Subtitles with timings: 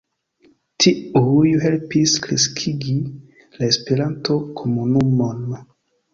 [0.85, 2.97] Tiuj helpis kreskigi
[3.61, 5.47] la Esperanto-komunumon.